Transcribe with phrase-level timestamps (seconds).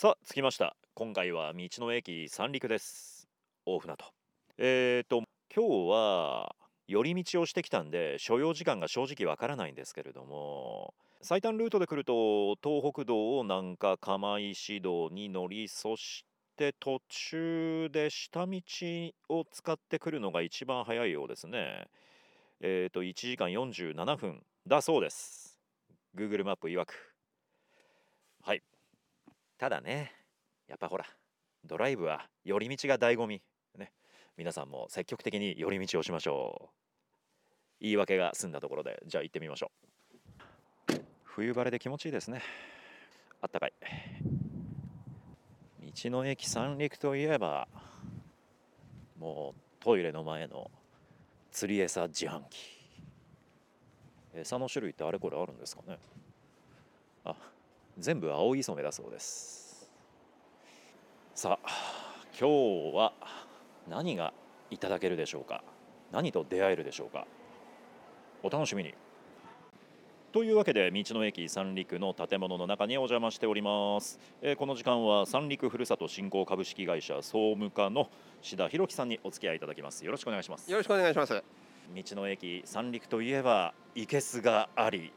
[0.00, 0.74] さあ着きました。
[0.94, 3.28] 今回は道の駅三陸です。
[3.66, 4.14] 大船渡。
[4.56, 6.56] えーと今日は
[6.88, 16.24] 寄り道をしてきたんで所要時間が正直わからないんですけれども最短ルートで来ると東北道を南下釜石道に乗りそし
[16.56, 18.60] て途中で下道
[19.28, 21.88] を使ってくるのが一番早いようですね。
[22.62, 25.58] えーと1時間47分だそうです。
[26.16, 26.94] Google マップ曰く。
[28.42, 28.62] はい。
[29.60, 30.10] ただね
[30.68, 31.04] やっぱほら
[31.66, 33.42] ドライブは寄り道が醍醐味。
[33.76, 33.92] ね
[34.38, 36.74] 皆さんも積極的に寄り道をしましょう。
[37.78, 39.70] 言い訳が済んだところでじゃあ行ってみましょ
[40.90, 40.94] う。
[41.24, 42.40] 冬晴れで気持ちいいですね。
[43.42, 43.74] あったかい。
[45.82, 47.68] 道の駅三陸といえば
[49.18, 50.70] もうトイレの前の
[51.52, 52.80] 釣り餌自販機。
[54.34, 55.98] 餌の種類ってあれこれあるんですかね。
[57.26, 57.36] あ
[58.00, 59.90] 全部青い染めだそうです。
[61.34, 61.68] さあ
[62.38, 63.12] 今日は
[63.88, 64.32] 何が
[64.70, 65.62] いただけるでしょうか？
[66.10, 67.26] 何と出会えるでしょうか？
[68.42, 68.94] お楽しみに。
[70.32, 78.08] というわけで道の駅三陸の建物の中にお邪魔しております、えーこの時間は三陸ふるさと振興株式会社総務課の
[78.40, 80.04] 志田博樹さんにお付き合いいただきます。
[80.04, 80.70] よろしくお願いします。
[80.70, 81.32] よろしくお願いします。
[81.32, 85.12] 道の駅三陸といえばいけすがあり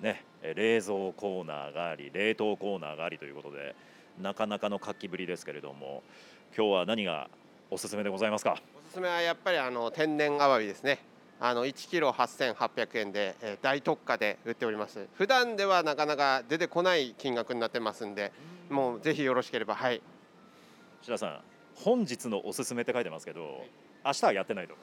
[0.00, 0.24] ね。
[0.35, 3.74] え冷蔵コーナーがあり冷凍コーナーがありということで
[4.20, 6.02] なかなかの活気ぶりですけれども
[6.56, 7.28] 今日は何が
[7.70, 8.56] おすすめでございますか？
[8.86, 10.98] おすすめはやっぱりあの天然アワビですね。
[11.38, 15.06] あの1キロ8800円で、えー大特価で売っております。
[15.18, 18.32] 普段ではなかなか出てこない金額になってますんで、
[18.70, 20.00] もうぜひよろしければはい。
[21.02, 21.40] 志田さん
[21.74, 23.64] 本日のおすすめって書いてますけど
[24.04, 24.74] 明日はやってないと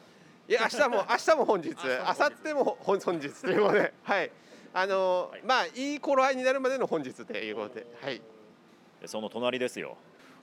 [0.47, 4.31] いや明日も明日も本日、 明後日も本本日ということで、はい。
[4.73, 8.21] あのはいまあいい頃合いになるまでの本日ということで、はい。
[9.01, 9.97] でその隣ですよ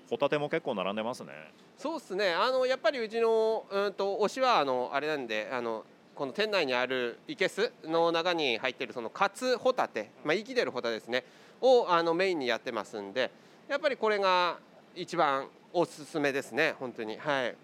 [0.09, 1.31] ホタテも結構並んでますね
[1.79, 2.35] そうですね。
[2.35, 11.25] あのやっぱりうちのうんと推しはあのあれなんで、あのこの店内にあるいけすの中に入っているそのカツホタテ、まあ生きてるホタテですね、
[11.63, 13.31] をあのメインにやってますんで、
[13.67, 14.59] やっぱりこれが
[14.95, 16.75] 一番おすすめですね。
[16.79, 17.57] 本当にはい。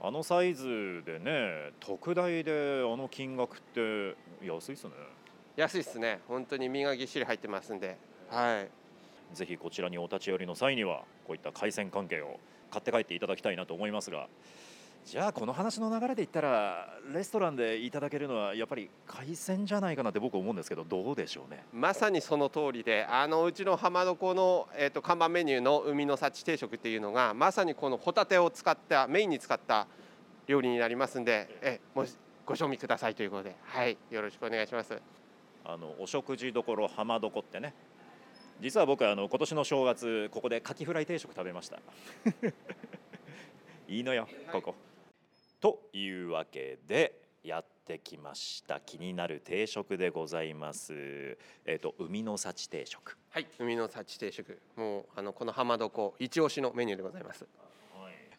[0.00, 4.14] あのサイズでね特大であの金額って
[4.46, 4.92] 安いっすね
[5.58, 6.20] 安いですね。
[6.28, 7.98] 本当に身がぎっしり入ってますんで、
[8.30, 8.60] は
[9.32, 9.36] い。
[9.36, 12.38] ぜひこちらにお立ち寄りの際にはこういった海鮮関係を
[12.70, 14.28] 買って帰っていただきたいなと思いますが
[15.04, 21.64] じゃあこの話の流れで言ったらレストランでいただけるのはやっぱり海鮮じゃないかなって僕思うんですけどどうでしょうね？
[21.72, 29.88] まさにその通りで、あのうちの浜床のえっ、と看板メニューの海の幸定食っていうのがまさにこのホタテを使ったメインに使った
[30.46, 35.00] 料理になりますんで、えもしご賞味くださいということで、はい、よろしくお願いします。
[35.68, 37.74] あのお食事どころ浜床ってね
[38.58, 41.78] 実は僕あの今年の正月ここでカキフライ定食食べました
[43.86, 44.74] いいのよここ。
[45.60, 51.38] というわけでやってきました気になる定食でございます。
[51.64, 53.16] えっ、と海の幸定食。
[53.30, 57.46] はい、海の幸定食、もうあのこの浜床一押しのメニューでございます。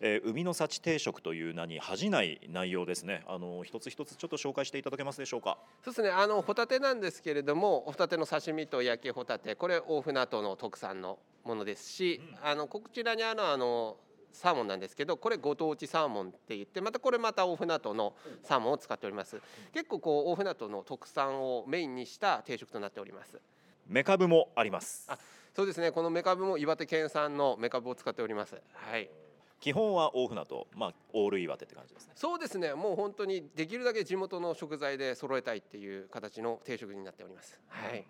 [0.02, 3.24] えー海の幸定食という名に恥じない内容ですね。
[3.28, 5.58] あの一つ一つちょっと紹介していただけますでしょうか？
[5.84, 13.98] そうですね、あのホタテなんですけれども、ホタテの刺身と焼きホタテ、これ大船渡の特産のものですし、あのこちらにあるあの
[14.32, 19.42] サーモンなんですけど、これご当地サーモンって言って、またこれまた大船渡のサーモンを使っております。
[19.74, 23.40] 結構こう大船渡の特産をメインにした定食となっております。
[23.88, 25.08] メカブもあります。
[25.10, 25.18] あ
[25.56, 28.56] そうですね、このメカブも岩手県産のメカブを使っております。
[28.74, 29.10] はい。
[29.60, 32.14] 基本は大船渡、まあオール岩手って感じですね。
[32.16, 37.60] そうですね、もう本当にできるだけ地元の食材で揃えたいっていう形の定食になっております。
[37.68, 38.06] はい。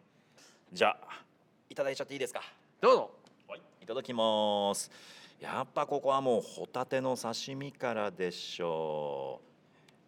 [0.71, 1.23] じゃあ
[1.69, 2.41] いただいちゃっていいですか？
[2.79, 3.11] どうぞ。
[3.47, 4.91] はい、いただきます。
[5.39, 9.41] やっぱここはもうホタテの刺身からでしょ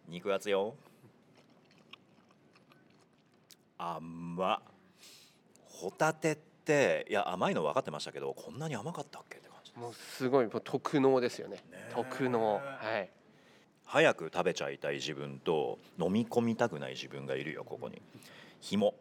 [0.06, 0.10] う。
[0.10, 0.74] 肉厚よ。
[3.78, 4.60] 甘っ。
[5.64, 9.42] ホタテっていや甘いの分かってましたけどこんなに甘かったっけ。
[9.76, 11.56] もうすごいもう特能ですよね。
[11.70, 12.54] ね特能。
[12.54, 12.60] は
[12.98, 13.10] い。
[13.84, 18.00] 早く食べちゃいたい自分と飲み込みたくない自分がいるよここに。
[18.60, 18.94] 紐。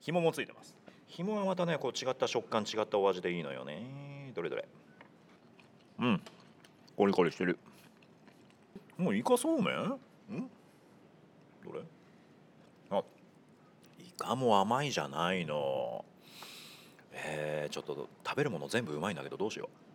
[0.00, 0.74] 紐もついてます。
[1.06, 4.32] 紐はまたねこう違った食感違ったお味でいいのよね。
[4.34, 4.68] どれどれ。
[5.98, 6.22] うん。
[6.96, 7.58] コリコリしてる。
[8.96, 9.76] もうイカそうめん？
[9.76, 9.98] ん？
[11.64, 11.80] どれ？
[12.90, 13.02] あ
[13.98, 16.04] イカも甘いじゃないの。
[17.12, 19.89] えー、ちょっと食べるもの全部うまいんだけどどうしよう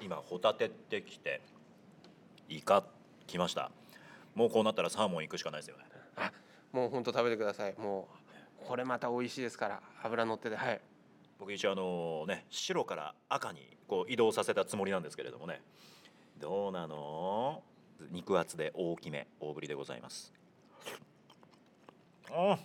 [0.00, 1.40] 今ホタテってきて
[2.48, 2.84] イカ
[3.26, 3.70] 来ました。
[4.34, 5.84] もうこうなったらサーモン行くしかないですよね。
[6.16, 6.30] あ、
[6.72, 7.74] もう本当食べてください。
[7.78, 8.08] も
[8.62, 9.80] うこれまた美味しいですから。
[10.02, 10.80] 油乗っててはい。
[11.38, 15.62] 僕一応あのね白から赤にこう移動させたつもりなんですけれどもね。
[16.38, 17.62] どうなの？
[18.10, 20.32] 肉厚で大きめ大ぶりでございます。
[22.30, 22.58] あ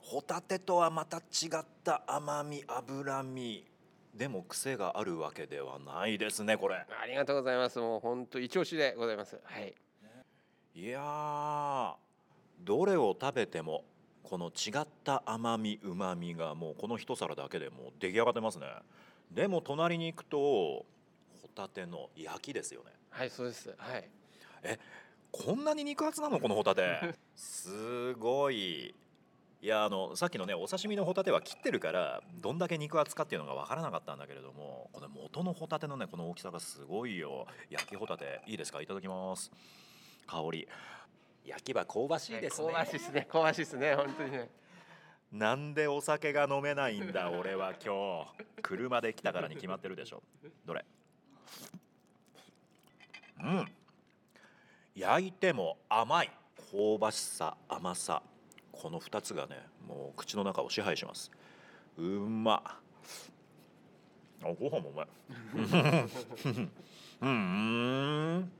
[0.00, 3.64] ホタテとはまた違った甘み脂身
[4.14, 6.76] でも癖があるわけではないですねこれ。
[6.76, 7.78] ありがとうございます。
[7.80, 9.40] もう本当一押しでございます。
[9.42, 9.74] はい。
[10.76, 11.94] いやー
[12.60, 13.84] どれを食べても
[14.22, 18.66] この違った甘みうまみがもうこの一皿だけでもう出来上がってますね。
[19.30, 20.86] でも隣に行くとホ
[21.54, 22.92] タテの焼きですよね。
[23.10, 23.74] はいそうです。
[23.76, 24.08] はい。
[25.32, 27.16] こんなに肉厚なのこのホタテ。
[27.34, 28.94] すごい
[29.64, 37.46] いやあのさっきのねお刺身のホタテは切ってるからどんだけ肉厚かっていうのが分からなかったんだけれどもこの元のホタテのねこの大きさがすごいよ。
[37.70, 38.82] 焼きホタテいいですか？
[38.82, 39.50] いただきます。
[40.26, 40.68] 香り。
[41.46, 43.26] 焼きは香ばしいですね、香ばしいですね。
[43.32, 44.50] 香ばしいですね本当にね。
[45.32, 48.44] なんでお酒が飲めないんだ俺は今日。
[48.60, 50.22] 車で来たからに決まってるでしょ。
[50.66, 50.84] どれ？
[53.42, 53.66] うん。
[54.94, 56.30] 焼いても甘い。
[56.70, 58.22] 香ばしさ甘さ
[58.80, 59.56] この2つがね
[59.86, 61.30] もう口の中を支配します。
[61.98, 62.78] うまあ
[64.60, 65.06] ご飯もうまい。
[67.22, 68.50] うん。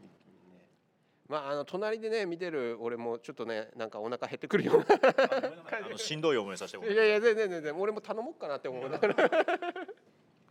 [1.29, 4.85] まああの隣でね見てる俺もちょっとねなんかお腹減ってくるような。
[4.87, 7.79] あのしんどい思いさせていやいや全然全然。
[7.79, 8.91] 俺も頼もうかなって思う。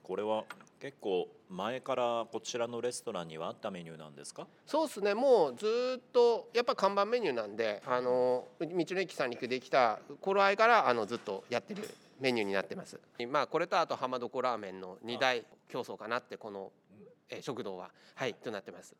[0.03, 0.45] これは
[0.83, 4.45] 結構前からこちらのレストランにはあったメニューなんですか？
[4.65, 5.13] そうですね。
[5.13, 11.89] もうずーっとやっぱ看板メニューなんであの道の駅三陸できた頃合いからあのずっとやってる
[12.19, 12.99] メニューになってます。
[13.29, 16.73] まあこれとあと浜床ラーメンの二大競争かなってこの、
[17.29, 17.89] えー食堂は。
[18.15, 18.93] はいとなってます。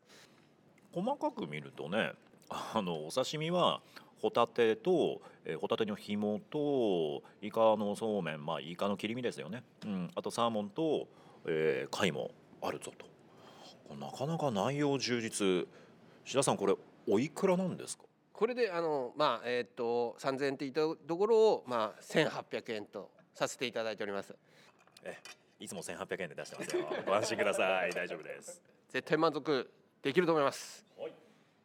[0.94, 2.12] 細かく見るとね
[2.48, 3.82] あのお刺身は
[4.22, 11.06] ホタテと、えーホタテの紐とイカのそうめんまあイカの切り身ですよね、うん、あとサーモンと、
[11.46, 12.30] えー貝も
[12.62, 13.06] あるぞと。
[13.96, 15.66] なかなか内容充実。
[16.24, 16.74] 志田さんこれ
[17.06, 18.04] おいくらなんですか？
[18.32, 24.34] これであのまあえーっと3000円って言ったところをまあ1800円とさせていただいております。
[25.60, 26.86] いつも1800円で出してますよ。
[27.06, 27.92] ご安心ください。
[27.92, 28.60] 大丈夫です。
[28.88, 29.70] 絶対満足
[30.02, 30.84] できると思います。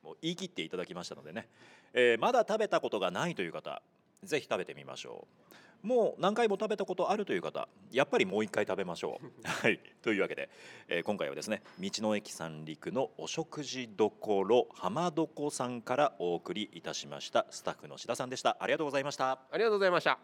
[0.04, 1.48] もう言い切っていただきましたのでね、
[1.94, 3.82] えーまだ食べたことがないという方
[4.24, 9.28] ぜひ食べてみましょうもう何回も食べたことあるという方やっぱりもう一回食べましょう。
[9.48, 9.80] はい。
[10.02, 10.50] というわけで、
[10.88, 18.58] えー今回はですね道の駅三陸のお食事どころ浜床さんからお送りいたしましたスタッフの志田さんでした。
[18.60, 19.32] ありがとうございました。
[19.32, 20.20] ありがとうございました。